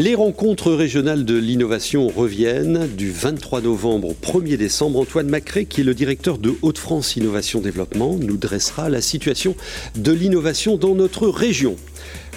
[0.00, 4.98] Les rencontres régionales de l'innovation reviennent du 23 novembre au 1er décembre.
[4.98, 9.54] Antoine Macré, qui est le directeur de Haute-France Innovation Développement, nous dressera la situation
[9.96, 11.76] de l'innovation dans notre région.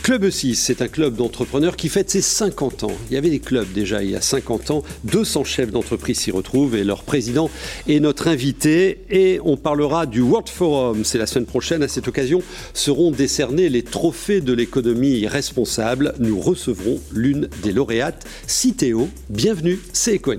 [0.04, 2.92] Club 6, c'est un club d'entrepreneurs qui fête ses 50 ans.
[3.10, 4.84] Il y avait des clubs déjà il y a 50 ans.
[5.06, 7.50] 200 chefs d'entreprise s'y retrouvent et leur président
[7.88, 9.00] est notre invité.
[9.10, 11.06] Et on parlera du World Forum.
[11.06, 11.84] C'est la semaine prochaine.
[11.84, 16.16] À cette occasion seront décernés les trophées de l'économie responsable.
[16.20, 19.08] Nous recevrons l'une des lauréates, Citeo.
[19.30, 20.34] Bienvenue, c'est Eco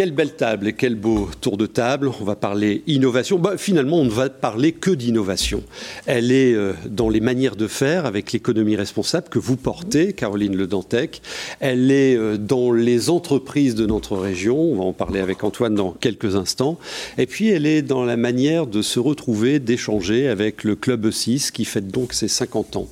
[0.00, 2.10] Quelle belle table et quel beau tour de table.
[2.22, 3.38] On va parler innovation.
[3.38, 5.62] Bah, finalement, on ne va parler que d'innovation.
[6.06, 10.56] Elle est euh, dans les manières de faire avec l'économie responsable que vous portez, Caroline
[10.56, 11.20] Le Dantec.
[11.60, 14.58] Elle est euh, dans les entreprises de notre région.
[14.58, 16.78] On va en parler avec Antoine dans quelques instants.
[17.18, 21.50] Et puis, elle est dans la manière de se retrouver, d'échanger avec le Club 6
[21.50, 22.88] qui fête donc ses 50 ans.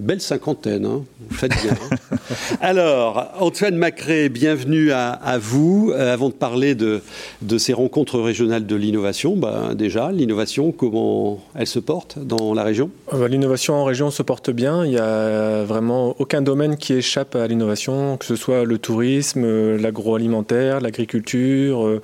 [0.00, 1.04] Belle cinquantaine, hein.
[1.28, 1.72] vous faites bien.
[1.72, 2.16] Hein.
[2.62, 5.92] Alors, Antoine Macré, bienvenue à, vous.
[5.94, 7.02] Euh, avant de parler de,
[7.42, 12.64] de, ces rencontres régionales de l'innovation, bah, déjà, l'innovation, comment elle se porte dans la
[12.64, 12.90] région?
[13.12, 14.86] Euh, bah, L'innovation en région se porte bien.
[14.86, 19.44] Il n'y a vraiment aucun domaine qui échappe à l'innovation, que ce soit le tourisme,
[19.44, 22.00] euh, l'agroalimentaire, l'agriculture.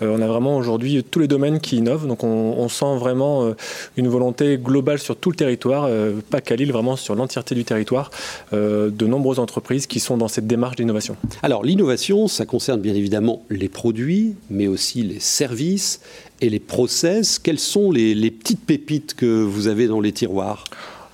[0.00, 2.06] on a vraiment aujourd'hui tous les domaines qui innovent.
[2.06, 3.52] Donc, on, on sent vraiment
[3.98, 5.90] une volonté globale sur tout le territoire,
[6.30, 8.10] pas qu'à Lille, vraiment sur l'entièreté du territoire
[8.52, 11.16] euh, de nombreuses entreprises qui sont dans cette démarche d'innovation.
[11.42, 16.00] Alors l'innovation, ça concerne bien évidemment les produits, mais aussi les services
[16.40, 17.38] et les process.
[17.38, 20.64] Quelles sont les, petites pépites que vous avez dans les tiroirs?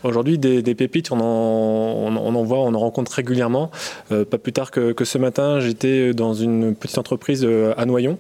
[0.03, 3.71] Aujourd'hui, des, pépites, on en, on, en, voit, on en rencontre régulièrement.
[4.13, 7.85] Euh, pas plus tard que, que ce matin, j'étais dans une petite entreprise euh, à
[7.85, 8.17] Noyon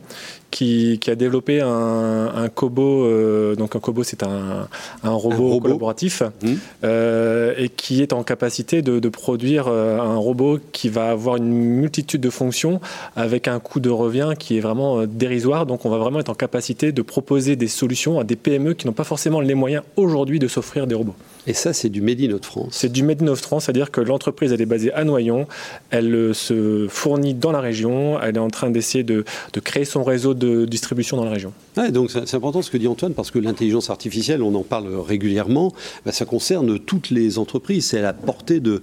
[0.51, 3.05] qui, a développé un, un Kobo.
[3.05, 4.69] Euh, donc un Kobo, c'est un,
[5.03, 6.53] un, robot collaboratif mmh.
[6.85, 11.37] euh, et qui est en capacité de, de, produire euh, un robot qui va avoir
[11.37, 12.81] une multitude de fonctions
[13.17, 15.67] avec un coût de revient qui est vraiment dérisoire.
[15.67, 18.87] Donc on va vraiment être en capacité de proposer des solutions à des PME qui
[18.87, 21.17] n'ont pas forcément les moyens aujourd'hui de s'offrir des robots.
[21.47, 24.53] Et ça, c'est du Made in France C'est du Made in France, c'est-à-dire que l'entreprise,
[24.53, 25.47] elle est basée à Noyon,
[25.91, 30.05] elle se fournit dans la région, elle est en train d'essayer de, de créer son
[30.05, 31.53] réseau de distribution dans la région.
[31.91, 35.73] donc c'est important ce que dit Antoine, parce que l'intelligence artificielle, on en parle régulièrement,
[36.05, 38.83] bah, ça concerne toutes les entreprises, c'est à la portée de,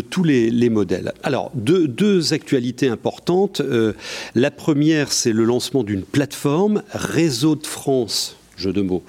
[0.00, 1.12] tous les, modèles.
[1.22, 3.60] Alors, deux, deux actualités importantes.
[3.60, 3.92] Euh,
[4.34, 9.02] la première, c'est le lancement d'une plateforme, Réseau de France jeu de mots.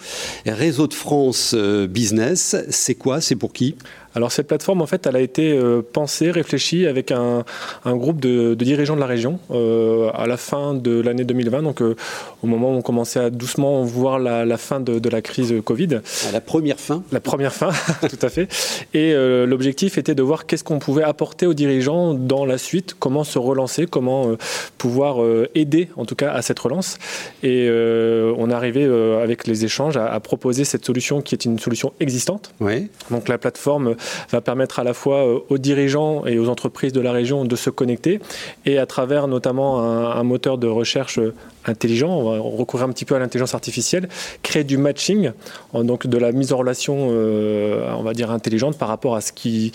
[0.45, 3.22] Réseau de France euh, Business, c'est quoi?
[3.22, 3.75] C'est pour qui?
[4.17, 7.45] Alors cette plateforme, en fait, elle a été euh, pensée, réfléchie avec un,
[7.85, 11.95] groupe de, dirigeants de la région euh, à la fin de l'année 2020, donc euh,
[12.41, 16.00] au moment où on commençait à doucement voir la, fin de, la crise Covid.
[16.28, 17.69] À la première fin La première fin,
[18.09, 18.47] tout à fait.
[18.95, 19.13] Et
[19.45, 23.38] l'objectif était de voir qu'est-ce qu'on pouvait apporter aux dirigeants dans la suite, comment se
[23.38, 24.31] relancer, comment
[24.79, 25.17] pouvoir
[25.53, 26.97] aider en tout cas à cette relance.
[27.44, 28.84] Et on est arrivé
[29.22, 32.51] avec les échanges à, à, proposer cette solution qui est une solution existante.
[32.59, 32.89] Oui.
[33.11, 33.95] Donc la plateforme
[34.31, 37.56] va permettre à la fois euh, aux dirigeants et aux entreprises de la région de
[37.56, 38.19] se connecter
[38.66, 41.19] et à travers notamment un, moteur de recherche
[41.67, 44.09] intelligent, on va recourir un petit peu à l'intelligence artificielle,
[44.44, 45.31] créer du matching,
[45.73, 49.31] donc de la mise en relation, euh, on va dire intelligente par rapport à ce
[49.31, 49.72] qui,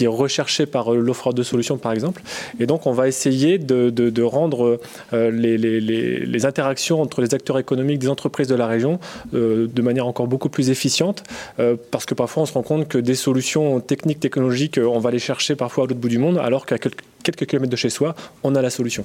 [0.00, 2.22] est recherché par euh, l'offre de solutions par exemple.
[2.60, 4.80] Et donc on va essayer de, rendre
[5.12, 8.98] les, les, interactions entre les acteurs économiques des entreprises de la région
[9.32, 11.24] de manière encore beaucoup plus efficiente,
[11.90, 15.18] parce que parfois on se rend compte que des solutions techniques, technologiques, on va les
[15.18, 18.54] chercher parfois à l'autre bout du monde, alors qu'à quelques kilomètres de chez soi, on
[18.54, 19.04] a la solution.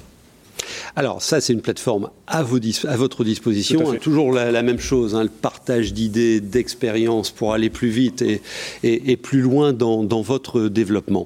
[0.96, 3.94] Alors ça, c'est une plateforme à, votre disposition.
[4.00, 8.24] toujours la, même chose, hein, le partage d'idées, d'expériences pour aller plus vite
[8.82, 11.24] et, plus loin dans, votre développement.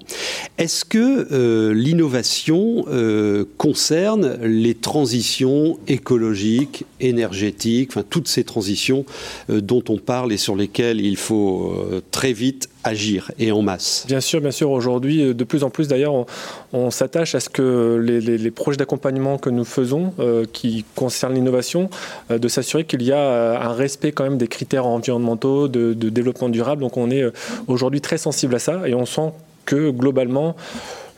[0.58, 9.04] Est-ce que euh, l'innovation euh, concerne les transitions écologiques, énergétiques, enfin toutes ces transitions
[9.50, 11.74] euh, dont on parle et sur lesquelles il faut
[12.10, 14.04] très vite agir et en masse.
[14.06, 14.70] Bien sûr, bien sûr.
[14.70, 16.26] Aujourd'hui, euh, de plus en plus d'ailleurs,
[16.72, 21.90] on, s'attache à ce que les, projets d'accompagnement que nous faisons, euh, qui concernent l'innovation,
[22.30, 26.08] euh, de s'assurer qu'il y a un respect quand même des critères environnementaux, de, de
[26.10, 26.82] développement durable.
[26.82, 27.24] Donc on est
[27.66, 29.32] aujourd'hui très sensible à ça et on sent
[29.64, 30.54] que globalement,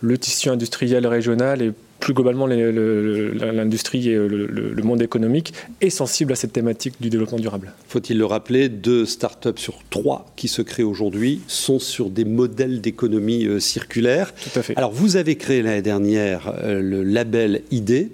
[0.01, 1.73] le tissu industriel régional est
[2.06, 7.73] plus globalement l'industrie et le, monde économique est sensible à cette thématique du développement durable.
[7.88, 12.81] Faut-il le rappeler, deux startups sur trois qui se créent aujourd'hui sont sur des modèles
[12.81, 14.32] d'économie euh, circulaire.
[14.35, 14.76] Tout à fait.
[14.76, 18.11] Alors vous avez créé l'année dernière euh, le label ID.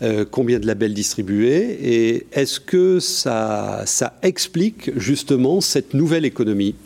[0.00, 6.76] Euh, combien de labels distribués et est-ce que ça, ça explique justement cette nouvelle économie?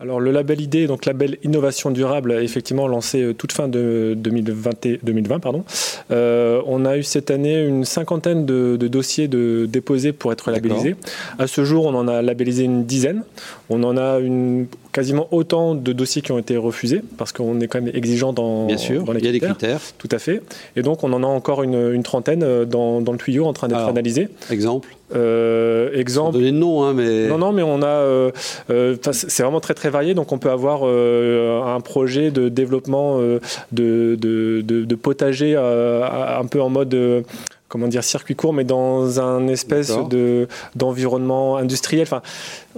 [0.00, 4.98] Alors le label ID, donc label innovation durable, effectivement lancé euh, toute fin de 2020,
[5.02, 5.64] 2020 pardon.
[6.12, 10.94] Euh, on a eu cette année une cinquantaine de, dossiers de, déposés pour être labellisés.
[11.40, 13.24] À ce jour, on en a labellisé une dizaine.
[13.70, 17.66] On en a une, quasiment autant de dossiers qui ont été refusés parce qu'on est
[17.66, 19.80] quand même exigeant dans, Bien sûr, les il y a des critères.
[19.98, 20.42] Tout à fait.
[20.76, 23.66] Et donc on en a encore une, trentaine euh, dans, dans, le tuyau en train
[23.66, 24.28] d'être analysé.
[24.48, 26.34] Exemple euh, exemple.
[26.34, 27.28] Donner de nom, hein, mais.
[27.28, 27.86] Non, non, mais on a.
[27.86, 28.30] Euh,
[28.70, 30.14] euh, c'est vraiment très très varié.
[30.14, 33.40] Donc on peut avoir un projet de développement de,
[33.72, 37.24] de, de, potager un peu en mode
[37.68, 42.02] comment dire, circuit court, mais dans un espèce de, d'environnement industriel.
[42.02, 42.22] Enfin,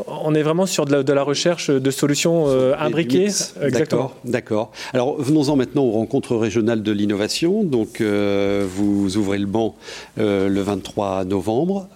[0.06, 3.28] on est vraiment sur de la, recherche de solutions euh, imbriquées.
[3.62, 4.12] Exactement.
[4.24, 4.72] D'accord.
[4.92, 7.62] Alors, venons-en maintenant aux rencontres régionales de l'innovation.
[7.64, 9.76] Donc, euh, vous ouvrez le banc
[10.18, 11.88] euh, le 23 novembre.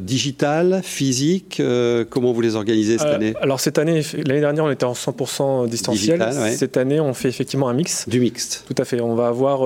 [0.00, 1.62] digital, physique,
[2.10, 5.68] comment vous les organisez cette année Alors, cette année, l'année dernière, on était en 100%
[5.68, 6.24] distanciel.
[6.56, 8.08] Cette année, on fait effectivement un mix.
[8.08, 8.64] Du mixte.
[8.68, 9.00] Tout à fait.
[9.00, 9.60] On va avoir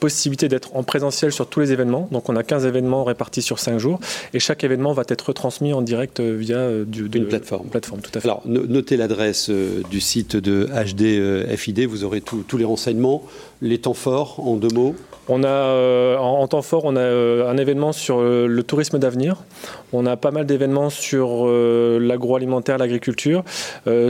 [0.00, 2.08] possibilité d'être en présentiel sur tous les événements.
[2.10, 4.00] Donc on a 15 événements répartis sur 5 jours
[4.34, 6.84] et chaque événement va être retransmis en direct via euh,
[7.26, 7.68] une plateforme.
[7.68, 8.28] plateforme tout à fait.
[8.28, 13.24] Alors notez l'adresse euh, du site de HDFID, vous aurez tous les renseignements,
[13.60, 14.94] les temps forts en deux mots.
[15.28, 19.44] On a, euh, en, temps fort, a euh, un événement sur euh, le tourisme d'avenir.
[19.92, 23.44] On a pas mal d'événements sur l'agroalimentaire, l'agriculture,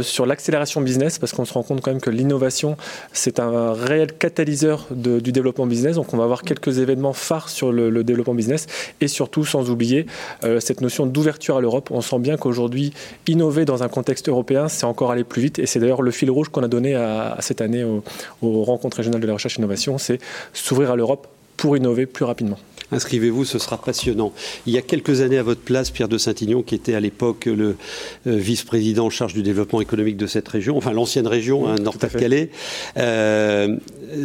[0.01, 2.77] sur l'accélération business, parce qu'on se rend compte quand même que l'innovation,
[3.13, 5.97] c'est un réel catalyseur du développement business.
[5.97, 8.67] Donc on va avoir quelques événements phares sur le, développement business
[9.01, 10.07] et surtout, sans oublier,
[10.61, 11.91] cette notion d'ouverture à l'Europe.
[11.93, 12.93] On sent bien qu'aujourd'hui,
[13.29, 15.59] innover dans un contexte européen, c'est encore aller plus vite.
[15.59, 16.99] Et c'est d'ailleurs le fil rouge qu'on a donné
[17.41, 18.03] cette année aux,
[18.41, 20.19] aux rencontres régionales de la recherche et innovation, c'est
[20.55, 21.06] s'ouvrir à l'Europe
[21.57, 22.59] pour innover plus rapidement.
[22.93, 24.33] Inscrivez-vous, ce sera passionnant.
[24.67, 27.47] Il y a quelques années à votre place, Pierre de Saint-Ignon, qui était à l'époque
[27.47, 27.77] le
[28.27, 32.51] euh, vice-président en charge du développement économique de cette région, enfin l'ancienne région, hein, Nord-Pas-de-Calais,
[32.97, 33.77] euh,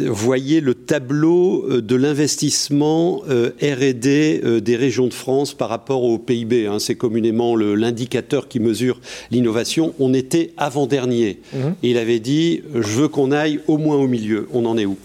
[0.06, 6.68] voyez le tableau euh, de l'investissement R&D des régions de France par rapport au PIB.
[6.68, 6.78] Hein.
[6.78, 9.00] C'est communément l'indicateur qui mesure
[9.32, 9.92] l'innovation.
[9.98, 11.40] On était avant-dernier.
[11.52, 11.74] Mhm.
[11.82, 14.48] Il avait dit, je veux qu'on aille au moins au milieu.
[14.52, 14.96] On en est où?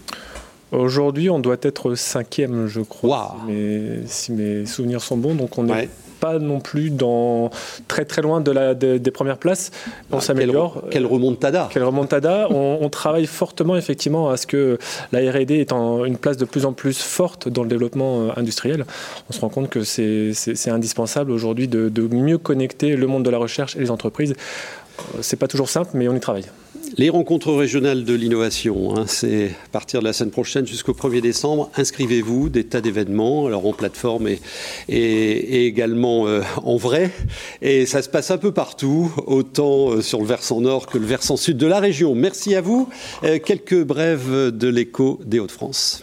[0.72, 3.36] Aujourd'hui, on doit être cinquième, je crois,
[4.06, 5.34] si, mes, souvenirs sont bons.
[5.34, 5.88] Donc on n'est
[6.20, 7.50] pas non plus dans
[7.86, 9.70] très très loin de la, des premières places.
[10.10, 10.82] On ah, s'améliore.
[10.90, 14.78] Quelle, remontada Quelle remontada on, on, travaille fortement effectivement à ce que
[15.12, 18.84] la R&D ait une place de plus en plus forte dans le développement euh, industriel.
[19.30, 23.30] On se rend compte que c'est indispensable aujourd'hui de, de mieux connecter le monde de
[23.30, 24.34] la recherche et les entreprises.
[25.22, 26.46] C'est pas toujours simple, mais on y travaille.
[26.96, 31.20] Les rencontres régionales de l'innovation, hein, c'est à partir de la semaine prochaine jusqu'au 1er
[31.20, 31.70] décembre.
[31.76, 34.40] Inscrivez-vous, des tas d'événements, alors en plateforme et,
[34.88, 37.10] et, également euh, en vrai.
[37.62, 41.06] Et ça se passe un peu partout, autant euh, sur le versant nord que le
[41.06, 42.14] versant sud de la région.
[42.14, 42.88] Merci à vous.
[43.22, 46.02] Euh, quelques brèves de l'écho des Hauts-de-France.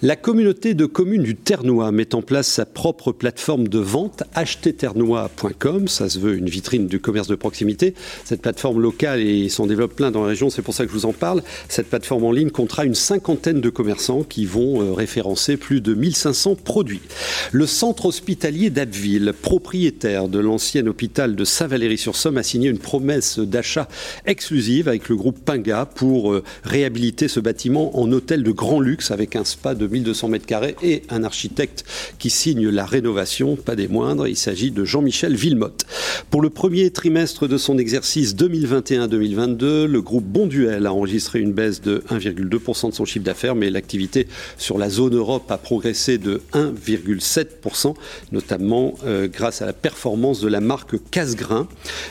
[0.00, 5.88] La communauté de communes du Ternois met en place sa propre plateforme de vente acheterternois.com.
[5.88, 7.94] Ça se veut une vitrine du commerce de proximité.
[8.24, 10.94] Cette plateforme locale, et s'en développe plein dans la région, c'est pour ça que je
[10.94, 11.42] vous en parle.
[11.68, 15.94] Cette plateforme en ligne comptera une cinquantaine de commerçants qui vont euh, référencer plus de
[15.94, 17.02] 1500 produits.
[17.50, 23.88] Le centre hospitalier d'Abbeville, propriétaire de l'ancien hôpital de Saint-Valéry-sur-Somme, a signé une promesse d'achat
[24.26, 29.10] exclusive avec le groupe Pinga pour euh, réhabiliter ce bâtiment en hôtel de grand luxe
[29.10, 31.84] avec un spa de 1200 mètres carrés et un architecte
[32.18, 34.26] qui signe la rénovation, pas des moindres.
[34.26, 35.86] Il s'agit de Jean-Michel Villemotte.
[36.30, 41.80] Pour le premier trimestre de son exercice 2021-2022, le groupe Bonduel a enregistré une baisse
[41.80, 46.40] de 1,2% de son chiffre d'affaires, mais l'activité sur la zone Europe a progressé de
[46.52, 47.94] 1,7%,
[48.32, 51.68] notamment euh, grâce à la performance de la marque Casgrain.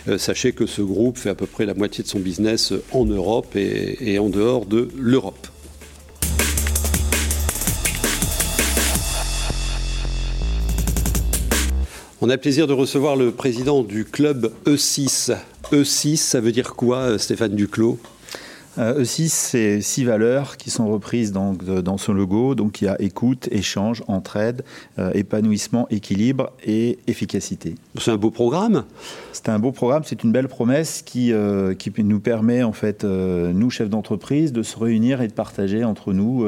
[0.07, 3.05] Euh, sachez que ce groupe fait à peu près la moitié de son business en
[3.05, 5.47] Europe et en dehors de l'Europe.
[12.19, 15.37] On a le plaisir de recevoir le président du club E6.
[15.71, 17.99] E6, ça veut dire quoi, euh, Stéphane Duclos?
[18.77, 22.55] E6, c'est six valeurs qui sont reprises dans, dans son logo.
[22.55, 24.63] Donc il y a écoute, échange, entraide,
[25.13, 27.75] épanouissement, équilibre et efficacité.
[27.99, 28.83] C'est un beau programme
[29.33, 31.33] C'est un beau programme, c'est une belle promesse qui,
[31.79, 36.13] qui nous permet, en fait, nous, chefs d'entreprise, de se réunir et de partager entre
[36.13, 36.45] nous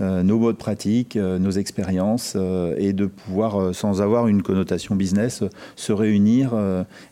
[0.00, 2.36] nos modes pratiques, nos expériences
[2.78, 5.42] et de pouvoir, sans avoir une connotation business,
[5.76, 6.54] se réunir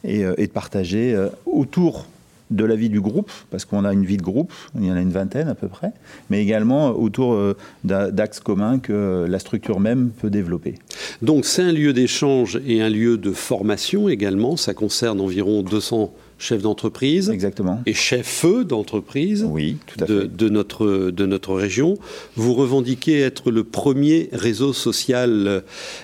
[0.05, 1.17] et, et de partager
[1.47, 2.07] autour
[2.51, 4.97] de la vie du groupe, parce qu'on a une vie de groupe, il y en
[4.97, 5.93] a une vingtaine à peu près,
[6.31, 10.75] mais également autour euh, d'axes communs que la structure même peut développer.
[11.23, 16.13] Donc c'est un lieu d'échange et un lieu de formation également, ça concerne environ 200
[16.45, 17.31] chef d'entreprise.
[17.31, 17.81] Exactement.
[17.87, 21.97] Et chef-feu d'entreprise oui, de, notre, de notre région.
[22.37, 25.63] Vous revendiquez être le premier réseau social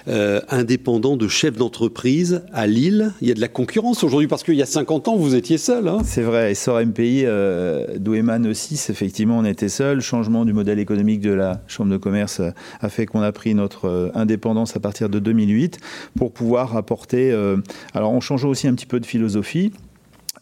[0.09, 3.13] euh, indépendant de chefs d'entreprise à Lille.
[3.21, 5.59] Il y a de la concurrence aujourd'hui parce qu'il y a 50 ans, vous étiez
[5.59, 5.89] seul.
[5.89, 5.99] Hein.
[6.05, 6.53] C'est vrai.
[6.53, 8.15] Et SOR MPI, euh, d'où
[8.49, 10.01] aussi, effectivement, on était seul.
[10.01, 12.41] Changement du modèle économique de la Chambre de commerce
[12.81, 15.79] a fait qu'on a pris notre euh, indépendance à partir de 2008
[16.17, 17.31] pour pouvoir apporter.
[17.33, 17.57] Euh,
[17.95, 19.73] alors, on change aussi un petit peu de philosophie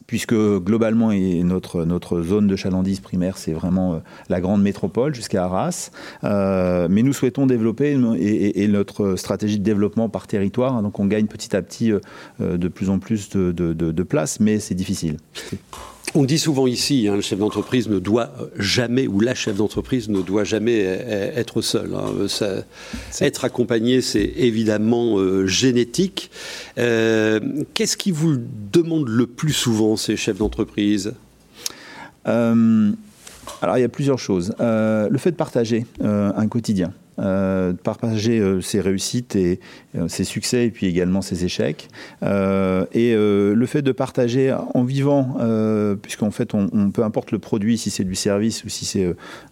[0.09, 3.99] puisque globalement, notre, notre zone de chalandise primaire, c'est vraiment euh,
[4.31, 5.91] la grande métropole jusqu'à Arras.
[6.25, 10.75] Euh, mais nous souhaitons développer et, notre stratégie de développement par territoire.
[10.75, 12.01] Hein, donc on gagne petit à petit euh,
[12.41, 15.19] de plus en plus de, de, de place, mais c'est difficile.
[16.15, 20.09] On dit souvent ici, hein, le chef d'entreprise ne doit jamais, ou la chef d'entreprise
[20.09, 21.91] ne doit jamais e-, e-, être seul.
[21.95, 22.61] Hein.
[23.21, 26.31] être accompagné, c'est évidemment euh, génétique.
[26.79, 27.41] Euh,
[27.75, 28.37] qu'est-ce qui vous
[28.73, 31.15] demande le plus souvent, ces chefs d'entreprise?
[32.27, 32.91] Euh,
[33.61, 34.55] Alors, il y a plusieurs choses.
[34.59, 36.93] le fait de partager un quotidien.
[37.19, 39.59] Euh, partager euh, ses réussites et
[39.97, 41.89] euh, ses succès et puis également ses échecs.
[42.23, 45.37] et le fait de partager en vivant,
[46.01, 49.05] puisqu'en fait, on, peu importe le produit, si c'est du service ou si c'est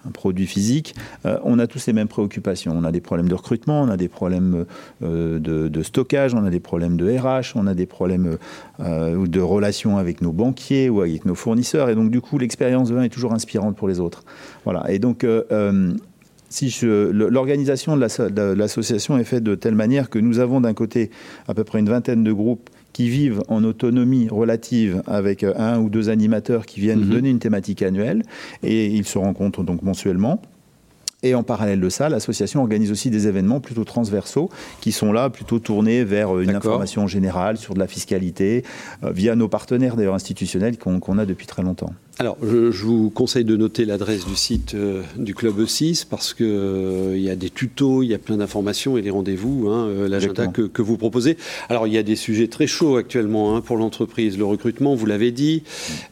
[0.06, 0.94] un produit physique,
[1.24, 2.72] on a tous les mêmes préoccupations.
[2.76, 4.64] On a des problèmes de recrutement, on a des problèmes
[5.00, 8.36] de, de, stockage, on a des problèmes de RH, on a des problèmes
[8.80, 11.88] de relations avec nos banquiers ou avec nos fournisseurs.
[11.88, 14.24] Et donc, du coup, l'expérience de vin est toujours inspirante pour les autres.
[14.64, 14.90] Voilà.
[14.90, 15.24] Et donc,
[16.48, 21.10] si l'organisation de l'association est faite de telle manière que nous avons d'un côté
[21.48, 25.78] à peu près une vingtaine de groupes qui vivent en autonomie relative avec euh, un
[25.80, 27.10] ou deux animateurs qui viennent mhm.
[27.10, 28.22] donner une thématique annuelle
[28.62, 30.40] et ils se rencontrent donc mensuellement.
[31.22, 34.48] Et en parallèle de ça, l'association organise aussi des événements plutôt transversaux
[34.80, 38.64] qui sont là plutôt tournés vers euh, une information générale sur de la fiscalité,
[39.04, 41.92] euh, via nos partenaires d'ailleurs institutionnels qu'on a depuis très longtemps.
[42.18, 46.46] Alors, je, vous conseille de noter l'adresse du site euh, du Club E6 parce qu'il
[46.46, 49.86] euh, il y a des tutos, il y a plein d'informations et les rendez-vous, hein,
[49.88, 51.36] euh, l'agenda que, vous proposez.
[51.68, 54.38] Alors, il y a des sujets très chauds actuellement hein, pour l'entreprise.
[54.38, 55.62] Le recrutement, vous l'avez dit,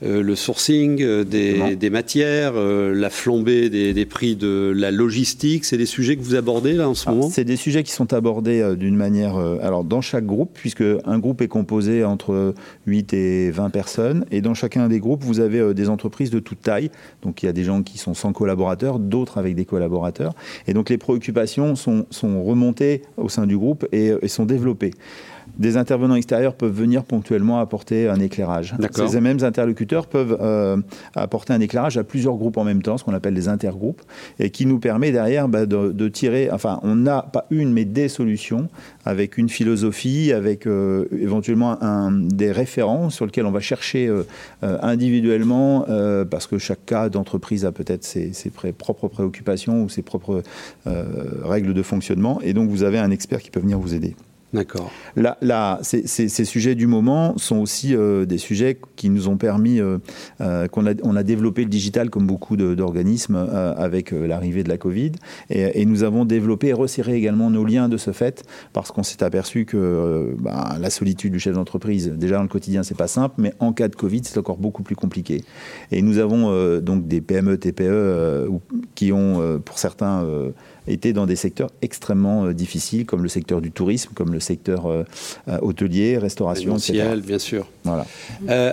[0.02, 6.22] le sourcing des, matières, la flambée des, prix de la logistique, c'est des sujets que
[6.22, 7.30] vous abordez là en ce moment?
[7.30, 9.36] C'est des sujets qui sont abordés d'une manière...
[9.36, 12.54] alors, dans chaque groupe, puisque un groupe est composé entre
[12.86, 16.60] 8 et 20 personnes, et dans chacun des groupes, vous avez des entreprises de toute
[16.60, 16.90] taille.
[17.22, 20.34] Donc il y a des gens qui sont sans collaborateurs, d'autres avec des collaborateurs.
[20.66, 24.92] Et donc les préoccupations sont, remontées au sein du groupe et sont développées
[25.58, 28.74] des intervenants extérieurs peuvent venir ponctuellement apporter un éclairage.
[29.08, 30.76] Ces mêmes interlocuteurs peuvent euh,
[31.14, 34.02] apporter un éclairage à plusieurs groupes en même temps, ce qu'on appelle des intergroupes,
[34.38, 38.08] et qui nous permet derrière bah, de, tirer, enfin, on n'a pas une, mais des
[38.08, 38.68] solutions
[39.04, 44.24] avec une philosophie, avec euh, éventuellement un, des référents sur lesquels on va chercher euh,
[44.60, 45.86] individuellement,
[46.30, 50.42] parce que chaque cas d'entreprise a peut-être ses, ses propres préoccupations ou ses propres
[51.42, 54.14] règles de fonctionnement, et donc vous avez un expert qui peut venir vous aider.
[54.54, 54.92] D'accord.
[55.16, 59.80] Là, là ces, sujets du moment sont aussi euh, des sujets qui nous ont permis,
[59.80, 59.98] euh,
[60.40, 65.12] euh, qu'on a, développé le digital comme beaucoup d'organismes avec l'arrivée de la Covid,
[65.50, 69.22] et, nous avons développé et resserré également nos liens de ce fait, parce qu'on s'est
[69.22, 73.34] aperçu que bah, la solitude du chef d'entreprise, déjà dans le quotidien, c'est pas simple,
[73.38, 75.44] mais en cas de Covid, c'est encore beaucoup plus compliqué.
[75.90, 78.50] Et nous avons donc des PME, TPE
[78.94, 80.26] qui ont, pour certains,
[80.86, 84.86] étaient dans des secteurs extrêmement euh, difficiles, comme le secteur du tourisme, comme le secteur
[84.86, 85.04] euh,
[85.48, 87.14] euh, hôtelier, restauration, etc.
[87.24, 87.66] bien sûr.
[87.84, 88.06] Voilà.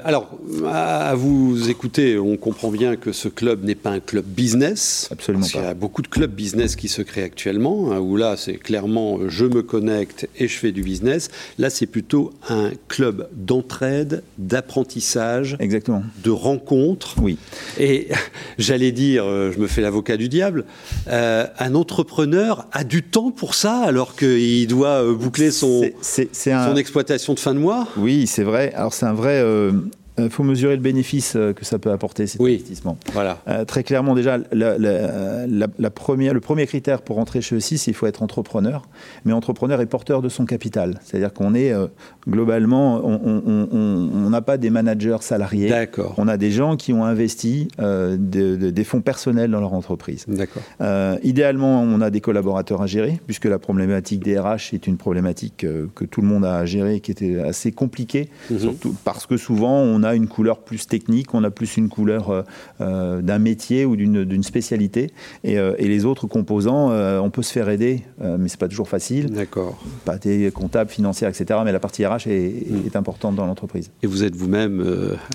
[0.05, 0.29] alors,
[0.67, 5.09] à vous écouter, on comprend bien que ce club n'est pas un club business.
[5.11, 8.15] Absolument parce Il y a beaucoup de clubs business qui se créent actuellement, hein, où
[8.15, 11.29] là, c'est clairement je me connecte et je fais du business.
[11.57, 16.03] Là, c'est plutôt un club d'entraide, d'apprentissage, Exactement.
[16.23, 17.15] de rencontres.
[17.21, 17.37] Oui.
[17.77, 18.07] Et
[18.57, 20.65] j'allais dire, je me fais l'avocat du diable,
[21.07, 26.75] un autre entrepreneur a du temps pour ça alors qu'il doit euh, boucler son, son
[26.75, 27.87] exploitation de fin de mois?
[27.95, 28.73] Oui, c'est vrai.
[28.73, 29.39] Alors c'est un vrai...
[29.39, 29.71] Euh,
[30.17, 32.53] il faut mesurer le bénéfice que ça peut apporter cet Oui.
[32.55, 32.97] investissement.
[33.13, 33.39] Voilà.
[33.47, 37.57] Euh, très clairement, déjà, la- la- la- la première, le premier critère pour rentrer chez
[37.57, 38.83] E6, il faut être entrepreneur.
[39.25, 40.99] Mais entrepreneur est porteur de son capital.
[41.03, 41.87] C'est-à-dire qu'on est, euh,
[42.27, 45.69] globalement, on- n'a pas des managers salariés.
[45.69, 46.13] D'accord.
[46.17, 49.73] On a des gens qui ont investi euh, de- de- des fonds personnels dans leur
[49.73, 50.25] entreprise.
[50.27, 50.61] D'accord.
[50.79, 54.97] Euh, idéalement, on a des collaborateurs à gérer, puisque la problématique des RH est une
[54.97, 58.59] problématique euh, que tout le monde a à gérer, qui était assez compliquée, Mhm.
[58.59, 62.29] surtout parce que souvent on a une couleur plus technique, on a plus une couleur
[62.29, 62.41] euh,
[62.81, 65.11] euh, d'un métier ou d'une spécialité,
[65.43, 68.67] et, euh, et les autres composants, euh, on peut se faire aider, mais c'est pas
[68.67, 69.27] toujours facile.
[69.31, 69.77] D'accord.
[70.05, 71.59] Partie comptable, financière, etc.
[71.65, 72.83] Mais la partie RH est, Mhm.
[72.85, 73.91] est importante dans l'entreprise.
[74.03, 74.81] Et vous êtes vous-même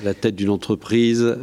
[0.00, 1.36] à la tête d'une entreprise,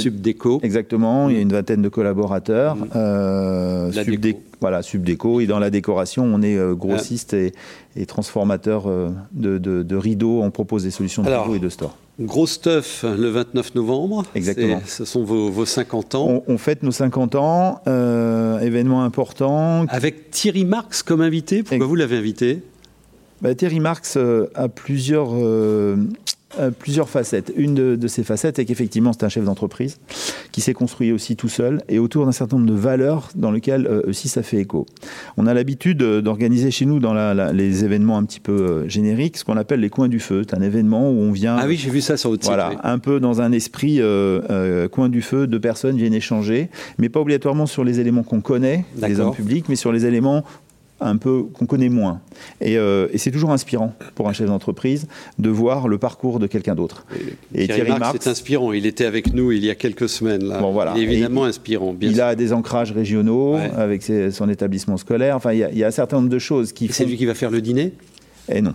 [0.00, 0.60] Subdeco.
[0.62, 2.76] Exactement, il y a une vingtaine de collaborateurs.
[2.94, 4.40] La Subdé- déco.
[4.60, 5.40] Voilà, Subdeco.
[5.40, 7.52] Et dans la décoration, on est euh, grossiste et,
[7.96, 10.42] et transformateur euh, de, de- de rideaux.
[10.42, 11.96] On propose des solutions de Alors, rideaux et de store.
[12.20, 14.24] Gros stuff le 29 novembre.
[14.34, 14.82] Exactement.
[14.86, 16.26] Ce sont vos, vos 50 ans.
[16.28, 19.86] On, on fête nos 50 ans, euh, événement important.
[19.88, 21.62] Avec Thierry Marx comme invité.
[21.62, 22.62] Pourquoi vous l'avez invité?
[23.40, 25.96] Bah, Thierry Marx euh, a plusieurs, euh,
[26.58, 27.52] a plusieurs facettes.
[27.56, 29.98] Une de, de ces facettes est qu'effectivement, c'est un chef d'entreprise
[30.52, 33.86] qui s'est construit aussi tout seul et autour d'un certain nombre de valeurs dans lesquelles
[33.86, 34.86] euh, aussi ça fait écho.
[35.36, 38.52] On a l'habitude euh, d'organiser chez nous dans la- la- les événements un petit peu
[38.52, 40.42] euh, génériques ce qu'on appelle les coins du feu.
[40.48, 42.50] C'est un événement où on vient Ah oui, j'ai vu ça sur votre site.
[42.50, 42.76] voilà, oui.
[42.82, 47.08] un peu dans un esprit euh, euh, coin du feu, deux personnes viennent échanger, mais
[47.08, 50.44] pas obligatoirement sur les éléments qu'on connaît, les hommes publics, mais sur les éléments
[51.00, 52.20] un peu qu'on connaît moins.
[52.60, 55.06] Et, euh, et c'est toujours inspirant pour un chef d'entreprise
[55.38, 57.04] de voir le parcours de quelqu'un d'autre.
[57.54, 58.72] Et Thierry, Thierry Marx, Marx, est inspirant.
[58.72, 60.44] Il était avec nous il y a quelques semaines.
[60.44, 60.58] Là.
[60.60, 60.92] Bon, voilà.
[60.96, 61.92] Il est évidemment Et inspirant.
[61.92, 62.24] Bien il sûr.
[62.24, 63.70] a des ancrages régionaux Ouais.
[63.76, 65.36] avec ses- son établissement scolaire.
[65.36, 67.04] Enfin, il y, a, il y a un certain nombre de choses qui Et C'est
[67.04, 67.92] font lui qui va faire le dîner
[68.52, 68.74] Eh non.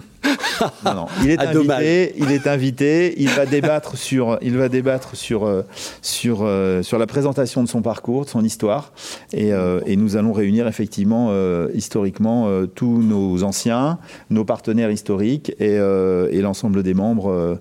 [0.85, 1.05] non, non.
[1.23, 2.13] Il est invité.
[2.17, 3.13] Il est invité.
[3.17, 4.37] Il va débattre sur.
[4.41, 5.63] Il va débattre sur euh,
[6.01, 8.93] sur euh, sur la présentation de son parcours, de son histoire,
[9.33, 14.91] et, euh, et nous allons réunir effectivement euh, historiquement euh, tous nos anciens, nos partenaires
[14.91, 17.59] historiques et, et l'ensemble des membres.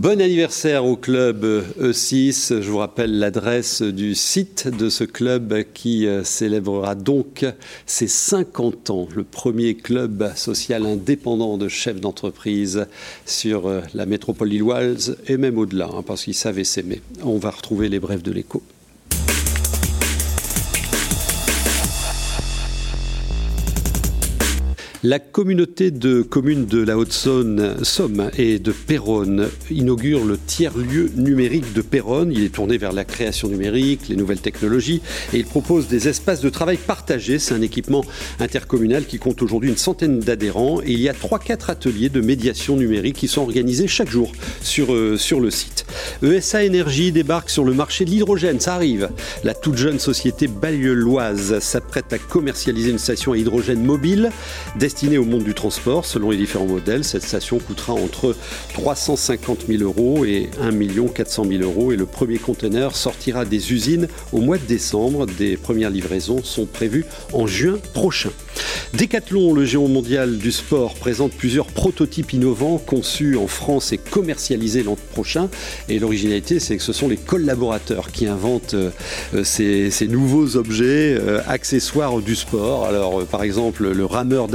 [0.00, 2.60] Bon anniversaire au club euh, E6.
[2.62, 7.44] Je vous rappelle l'adresse du site de ce club qui euh, célébrera donc
[7.86, 9.08] ses 50 ans.
[9.14, 12.86] Le premier club social indépendant de chefs d'entreprise
[13.26, 17.02] sur euh, la métropole lilloise et même au-delà, hein, parce qu'ils savaient s'aimer.
[17.22, 18.62] On va retrouver les brèves de l'écho.
[25.06, 31.74] La communauté de communes de la Haute-Saône, Somme et de Péronne inaugure le tiers-lieu numérique
[31.74, 32.32] de Péronne.
[32.32, 35.02] Il est tourné vers la création numérique, les nouvelles technologies
[35.34, 37.38] et il propose des espaces de travail partagés.
[37.38, 38.02] C'est un équipement
[38.40, 42.74] intercommunal qui compte aujourd'hui une centaine d'adhérents et il y a 3-4 ateliers de médiation
[42.74, 45.84] numérique qui sont organisés chaque jour sur, euh, le site.
[46.22, 49.10] ESA Énergie débarque sur le marché de l'hydrogène, ça arrive.
[49.42, 54.30] La toute jeune société bayeulloise s'apprête à commercialiser une station à hydrogène mobile
[54.94, 56.04] destinée au monde du transport.
[56.04, 58.36] Selon les différents modèles, cette station coûtera entre
[58.74, 64.06] 350 000 euros et 1 400 000 euros et le premier conteneur sortira des usines
[64.32, 65.26] au mois de décembre.
[65.26, 68.30] Des premières livraisons sont prévues en juin prochain.
[68.94, 74.84] Decathlon, le géant mondial du sport, présente plusieurs prototypes innovants conçus en France et commercialisés
[74.84, 75.48] l'an prochain.
[75.88, 78.90] Et l'originalité, c'est que ce sont les collaborateurs qui inventent euh,
[79.42, 82.84] ces, nouveaux objets, euh, accessoires du sport.
[82.84, 84.46] Alors, euh, par exemple, le rameur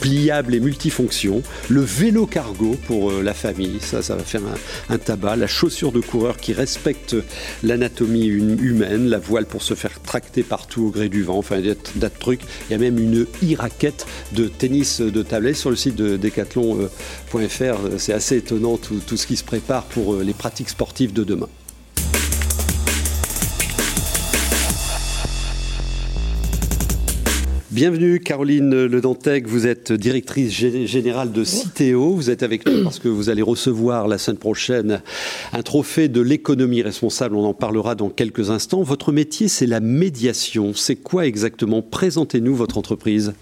[0.00, 4.42] pliable et multifonction, le vélo cargo pour euh, la famille, ça, ça va faire
[4.88, 7.16] un, tabac, la chaussure de coureur qui respecte
[7.62, 11.58] l'anatomie hum- humaine, la voile pour se faire tracter partout au gré du vent, enfin,
[11.58, 12.42] il y a tas de trucs.
[12.68, 17.76] Il y a même une e-raquette de tennis de tablet sur le site de decathlon.fr.
[17.98, 21.24] C'est assez étonnant tout, tout ce qui se prépare pour euh, les pratiques sportives de
[21.24, 21.48] demain.
[27.74, 32.14] Bienvenue Caroline Le Dantec, vous êtes directrice gé- générale de Citeo.
[32.14, 35.02] Vous êtes avec nous parce que vous allez recevoir la semaine prochaine
[35.52, 37.34] un trophée de l'économie responsable.
[37.34, 38.82] On en parlera dans quelques instants.
[38.84, 40.72] Votre métier, c'est la médiation.
[40.72, 41.82] C'est quoi exactement?
[41.82, 43.32] Présentez-nous votre entreprise.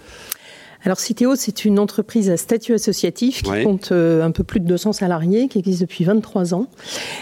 [0.84, 3.62] Alors Citeo, c'est une entreprise à statut associatif qui Ouais.
[3.64, 6.66] compte euh, un peu plus de 200 salariés, qui existe depuis 23 ans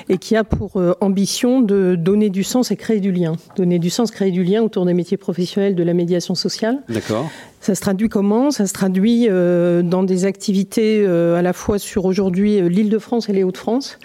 [0.09, 3.37] et qui a pour euh, ambition de donner du sens et créer du lien.
[3.57, 6.79] Donner du sens, créer du lien autour des métiers professionnels de la médiation sociale.
[6.89, 7.29] D'accord.
[7.61, 8.51] Ça se traduit comment?
[8.51, 12.89] Ça se traduit euh, dans des activités euh, à la fois sur aujourd'hui euh, l'île
[12.89, 13.99] de France et les Hauts-de-France,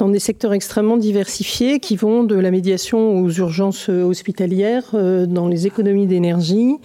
[0.00, 4.94] dans des secteurs extrêmement diversifiés qui vont de la médiation aux urgences hospitalières,
[5.28, 6.76] dans les économies d'énergie,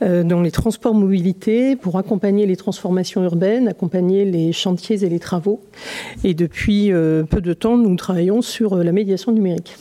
[0.00, 5.60] dans les transports mobilité, pour accompagner les transformations urbaines, accompagner les chantiers et les travaux.
[6.24, 6.90] Et depuis
[7.30, 9.76] peu de temps, nous travaillons sur la médiation numérique.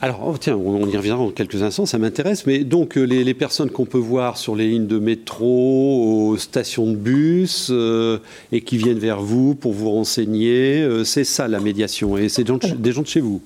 [0.00, 2.46] Alors, oh, tiens, on y reviendra en quelques instants, ça m'intéresse.
[2.46, 6.90] Mais donc, euh, les, personnes qu'on peut voir sur les lignes de métro, aux stations
[6.90, 8.18] de bus, euh,
[8.52, 12.16] et qui viennent vers vous pour vous renseigner, euh, c'est ça la médiation.
[12.16, 13.40] Et c'est des gens de chez vous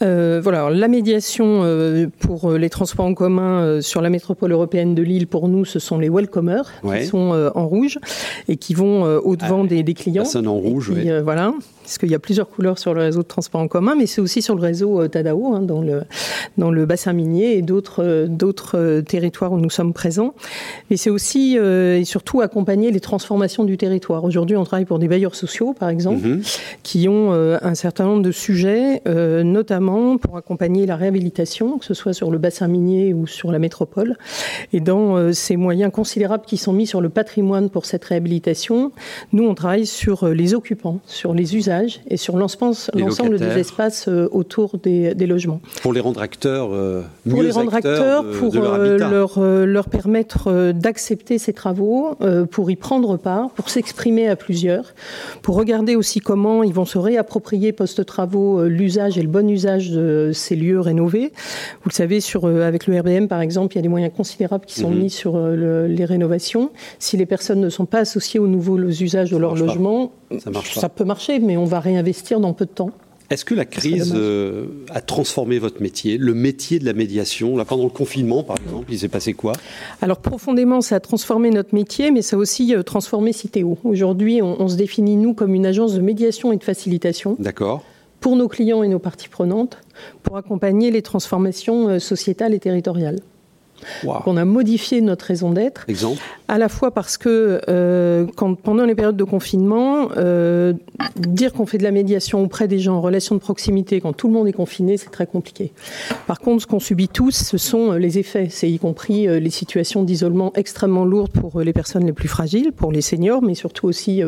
[0.00, 1.62] voilà, la médiation
[2.20, 5.98] pour les transports en commun sur la métropole européenne de Lille, pour nous, ce sont
[5.98, 7.98] les welcomers qui sont en rouge
[8.48, 10.22] et qui vont au-devant ah, des, des, clients.
[10.22, 11.08] Personnes en rouge, oui.
[11.22, 11.52] voilà
[11.86, 14.20] parce qu'il y a plusieurs couleurs sur le réseau de transport en commun, mais c'est
[14.20, 16.02] aussi sur le réseau euh, Tadao, hein, dans, le,
[16.58, 20.34] dans le bassin minier et d'autres euh, d'autres euh, territoires où nous sommes présents.
[20.90, 24.24] Et c'est aussi et surtout accompagner les transformations du territoire.
[24.24, 26.42] Aujourd'hui, on travaille pour des bailleurs sociaux, par exemple, mhm.
[26.82, 29.85] qui ont un certain nombre de sujets, notamment
[30.20, 34.16] pour accompagner la réhabilitation, que ce soit sur le bassin minier ou sur la métropole.
[34.72, 38.92] Et dans ces moyens considérables qui sont mis sur le patrimoine pour cette réhabilitation,
[39.32, 44.28] nous, on travaille sur les occupants, sur les usages et sur l'ensemble des espaces euh,
[44.32, 45.60] autour des, logements.
[45.82, 51.38] Pour les rendre acteurs, euh, pour les rendre acteurs, pour euh, leur, leur, permettre d'accepter
[51.38, 52.16] ces travaux,
[52.50, 54.94] pour y prendre part, pour s'exprimer à plusieurs,
[55.42, 60.30] pour regarder aussi comment ils vont se réapproprier post-travaux l'usage et le bon usage de
[60.32, 61.32] ces lieux rénovés.
[61.82, 64.64] Vous le savez, sur, avec le RBM par exemple, il y a des moyens considérables
[64.66, 64.98] qui sont mhm.
[64.98, 66.70] mis sur les rénovations.
[66.98, 70.88] Si les personnes ne sont pas associées aux nouveaux usages de leur logement, ça, ça
[70.88, 72.90] peut marcher, mais on va réinvestir dans peu de temps.
[73.28, 77.56] Est-ce que la crise euh, a transformé votre métier, le métier de la médiation?
[77.56, 79.52] Là, pendant le confinement, par exemple, il s'est passé quoi?
[80.00, 83.78] Alors, profondément, ça a transformé notre métier, mais ça a aussi euh, transformé Citéo.
[83.82, 87.36] Aujourd'hui, on, se définit, nous, comme une agence de médiation et de facilitation.
[87.40, 87.82] D'accord.
[88.20, 89.78] Pour nos clients et nos parties prenantes,
[90.22, 93.20] pour accompagner les transformations euh, sociétales et territoriales.
[94.26, 95.84] On a modifié notre raison d'être.
[95.88, 100.72] Exemple À la fois parce que euh, quand, pendant les périodes de confinement, euh,
[101.16, 104.28] dire qu'on fait de la médiation auprès des gens en relation de proximité quand tout
[104.28, 105.72] le monde est confiné, c'est très compliqué.
[106.26, 108.48] Par contre, ce qu'on subit tous, ce sont euh, les effets.
[108.50, 112.92] C'est y compris les situations d'isolement extrêmement lourdes pour les personnes les plus fragiles, pour
[112.92, 114.22] les seniors, mais surtout aussi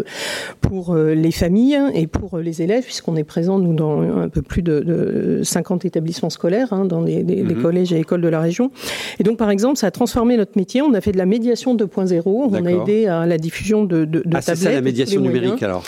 [0.61, 4.62] pour les familles et pour les élèves, puisqu'on est présent, nous, dans un peu plus
[4.62, 7.62] de, 50 établissements scolaires, hein, dans des, mhm.
[7.62, 8.70] collèges et écoles de la région.
[9.18, 10.83] Et donc, par exemple, ça a transformé notre métier.
[10.83, 12.22] On a fait de la médiation 2.0.
[12.27, 15.62] On a aidé à la diffusion de, de, de ah, C'est ça la médiation numérique
[15.62, 15.85] alors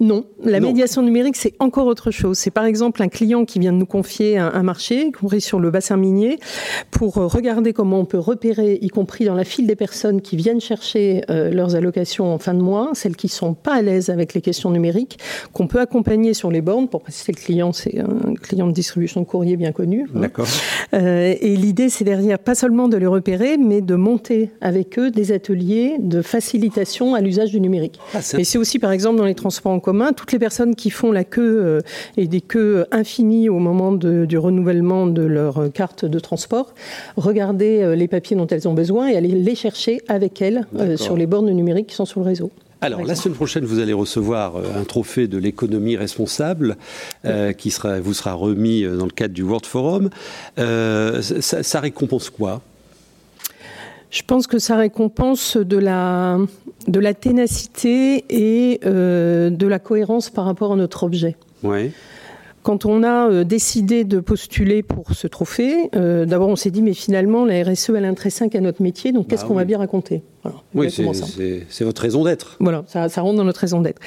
[0.00, 2.36] non, la médiation numérique, c'est encore autre chose.
[2.36, 5.60] C'est par exemple un client qui vient de nous confier un, marché, y compris sur
[5.60, 6.38] le bassin minier,
[6.90, 10.36] pour euh, regarder comment on peut repérer, y compris dans la file des personnes qui
[10.36, 14.10] viennent chercher euh, leurs allocations en fin de mois, celles qui sont pas à l'aise
[14.10, 15.18] avec les questions numériques,
[15.52, 16.88] qu'on peut accompagner sur les bornes.
[16.88, 20.08] Pour préciser, le client, c'est un client de distribution de courrier bien connu.
[20.14, 20.20] Hein.
[20.20, 20.46] D'accord.
[20.92, 25.10] Euh, et l'idée, c'est derrière pas seulement de les repérer, mais de monter avec eux
[25.10, 28.00] des ateliers de facilitation à l'usage du numérique.
[28.12, 30.88] Ah, et c'est aussi, par exemple, dans les transports en commun, toutes les personnes qui
[30.88, 31.80] font la queue euh,
[32.16, 36.74] et des queues infinies au moment du renouvellement de leur carte de transport,
[37.16, 40.96] regardez euh, les papiers dont elles ont besoin et aller les chercher avec elles euh,
[40.96, 42.50] sur les bornes numériques qui sont sur le réseau.
[42.80, 46.76] Alors, la semaine prochaine, vous allez recevoir un trophée de l'économie responsable
[47.56, 50.10] qui sera, vous sera remis dans le cadre du World Forum.
[50.58, 52.60] ça, récompense quoi?
[54.10, 56.38] Je pense que ça récompense de la,
[56.86, 61.36] de la ténacité et euh, de la cohérence par rapport à notre objet.
[61.62, 61.92] Ouais.
[62.62, 66.82] Quand on a euh, décidé de postuler pour ce trophée, euh, d'abord on s'est dit
[66.82, 69.78] mais finalement la RSE elle intrinsèque à notre métier, donc qu'est-ce bah qu'on va bien
[69.78, 70.22] raconter?
[70.74, 72.56] Oui, c'est votre raison d'être.
[72.60, 74.00] Voilà, ça, ça, rentre dans notre raison d'être.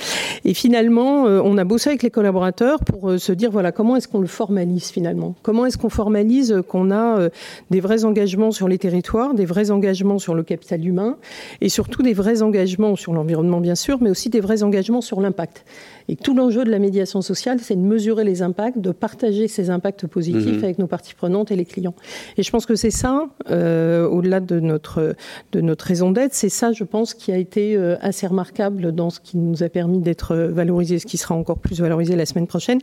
[0.46, 4.08] Et finalement, euh, on a bossé avec les collaborateurs pour se dire voilà comment est-ce
[4.08, 5.36] qu'on le formalise finalement?
[5.44, 7.30] Comment est-ce qu'on formalise qu'on a
[7.70, 11.18] des vrais engagements sur les territoires, des vrais engagements sur le capital humain
[11.62, 15.22] et surtout des vrais engagements sur l'environnement bien sûr, mais aussi des vrais engagements sur
[15.22, 15.66] l'impact?
[16.10, 19.70] Et tout l'enjeu de la médiation sociale, c'est de mesurer les impacts, de partager ces
[19.70, 20.64] impacts positifs mhm.
[20.64, 21.96] avec nos parties prenantes et les clients.
[22.38, 25.16] Et je pense que c'est ça, euh, au-delà de notre,
[25.52, 29.10] de notre raison d'être, c'est ça, je pense, qui a été euh, assez remarquable dans
[29.10, 32.48] ce qui nous a permis d'être valorisé, ce qui sera encore plus valorisé la semaine
[32.48, 32.80] prochaine.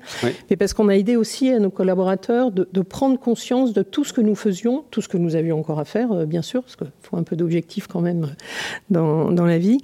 [0.50, 4.04] Mais parce qu'on a aidé aussi à nos collaborateurs de, de, prendre conscience de tout
[4.04, 6.62] ce que nous faisions, tout ce que nous avions encore à faire, euh, bien sûr,
[6.62, 8.34] parce qu'il faut un peu d'objectif quand même
[8.90, 9.78] dans, dans la vie.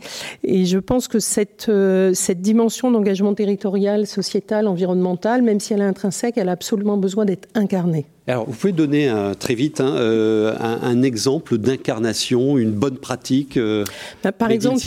[0.44, 1.70] Et je pense que cette,
[2.14, 7.24] cette dimension d'engagement territoriale, sociétale, environnementale, même si elle est intrinsèque, elle a absolument besoin
[7.24, 8.06] d'être incarnée.
[8.30, 13.56] Alors, vous pouvez donner un, très vite hein, euh, un, exemple d'incarnation, une bonne pratique
[13.56, 13.82] euh,
[14.22, 14.78] bah, par exemple,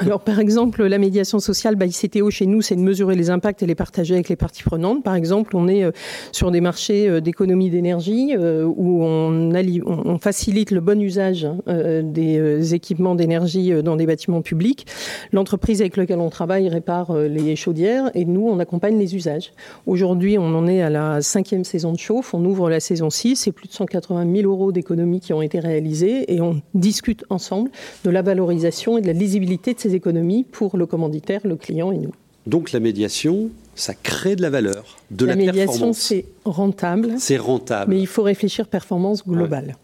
[0.00, 3.62] Alors, par exemple, la médiation sociale by CTO chez nous, c'est de mesurer les impacts
[3.62, 5.04] et les partager avec les parties prenantes.
[5.04, 5.90] Par exemple, on est euh,
[6.32, 11.58] sur des marchés d'économie d'énergie où on, on, facilite le bon usage hein,
[12.02, 14.86] des équipements d'énergie dans des bâtiments publics.
[15.32, 19.52] L'entreprise avec laquelle on travaille répare les chaudières et nous, on accompagne les usages.
[19.86, 22.32] Aujourd'hui, on en est à la cinquième saison de chauffe.
[22.32, 23.36] On ouvre la saison 6.
[23.36, 27.70] C'est plus de 180 000 euros d'économies qui ont été réalisées et on discute ensemble
[28.04, 31.92] de la valorisation et de la lisibilité de ces économies pour le commanditaire, le client
[31.92, 32.12] et nous.
[32.46, 37.14] Donc la médiation, ça crée de la valeur, de la, la médiation, c'est rentable.
[37.18, 37.92] C'est rentable.
[37.92, 39.76] Mais il faut réfléchir performance globale.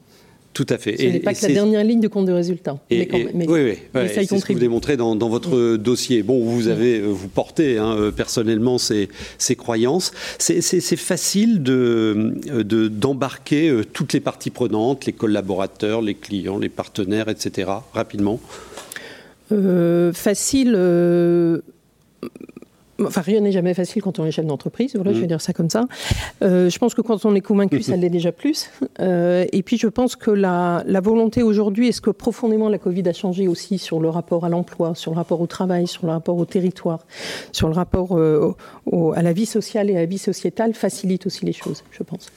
[0.55, 0.97] Tout à fait.
[0.97, 2.79] Ce n'est pas que la dernière ligne de compte de résultat.
[2.89, 3.09] mais,
[3.49, 4.01] oui, oui.
[4.07, 6.23] c'est ce que vous démontrez dans, votre dossier.
[6.23, 10.13] Bon, vous avez, euh, vous portez hein, euh, personnellement ces, ces croyances.
[10.39, 17.29] C'est facile de euh, d'embarquer toutes les parties prenantes, les collaborateurs, les clients, les partenaires,
[17.29, 17.71] etc.
[17.93, 18.41] Rapidement?
[20.13, 20.75] facile
[23.03, 25.29] Enfin, rien n'est jamais facile quand on est chef d'entreprise, voilà, je vais mm.
[25.29, 25.87] dire ça comme ça.
[26.43, 28.71] Euh, je pense que quand on est convaincu, ça l'est déjà plus.
[29.01, 33.09] Euh, et puis, je pense que la, la volonté aujourd'hui, est-ce que profondément la Covid
[33.09, 36.13] a changé aussi sur le rapport à l'emploi, sur le rapport au travail, sur le
[36.13, 37.01] rapport au territoire,
[37.51, 38.55] sur le rapport euh,
[39.15, 42.29] à la vie sociale et à la vie sociétale, facilite aussi les choses, je pense.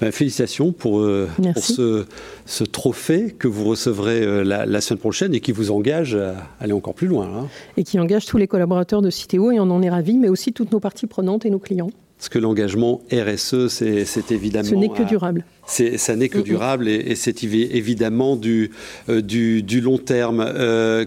[0.00, 2.06] Ben, félicitations pour, pour ce,
[2.46, 6.72] ce, trophée que vous recevrez la, la, semaine prochaine et qui vous engage à aller
[6.72, 7.26] encore plus loin.
[7.26, 7.48] Hein.
[7.76, 10.52] Et qui engage tous les collaborateurs de Citéo et on en est ravis, mais aussi
[10.52, 11.90] toutes nos parties prenantes et nos clients.
[12.20, 14.68] Parce que l'engagement RSE, c'est évidemment.
[14.68, 15.42] Ce n'est que durable.
[15.66, 18.72] Ça n'est que durable et, c'est évidemment du,
[19.08, 20.44] euh, du, du, long terme.
[20.46, 21.06] Euh,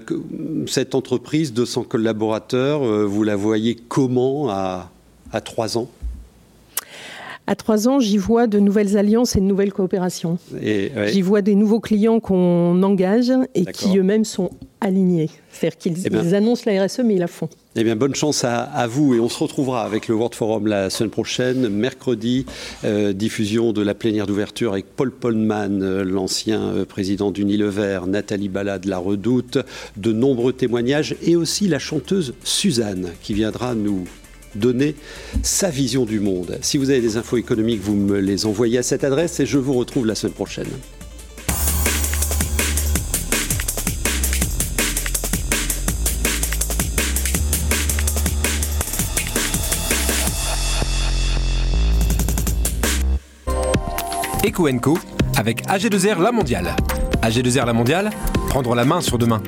[0.66, 4.90] cette entreprise, 200 collaborateurs, euh, vous la voyez comment à,
[5.32, 5.88] à trois ans?
[7.46, 10.38] À trois ans, j'y vois de nouvelles alliances et de nouvelles coopérations.
[10.62, 15.30] J'y vois des nouveaux clients qu'on engage et qui eux-mêmes sont alignés.
[15.52, 17.50] C'est-à-dire qu'ils eh annoncent la RSE, mais ils la font.
[17.76, 20.90] Eh bien, bonne chance à, vous et on se retrouvera avec le World Forum la
[20.90, 22.46] semaine prochaine, mercredi,
[22.84, 28.50] euh, diffusion de la plénière d'ouverture avec Paul Polman, euh, l'ancien euh, président d'Unilever, Nathalie
[28.50, 29.58] Balade, la Redoute,
[29.98, 34.06] de nombreux témoignages et aussi la chanteuse Suzanne qui viendra nous
[34.56, 34.96] donner
[35.42, 36.58] sa vision du monde.
[36.62, 39.58] Si vous avez des infos économiques, vous me les envoyez à cette adresse et je
[39.58, 40.68] vous retrouve la semaine prochaine.
[54.46, 54.98] Eco
[55.38, 56.76] avec AG2R La Mondiale.
[57.22, 58.10] AG2R La Mondiale,
[58.50, 59.42] prendre la main sur demain.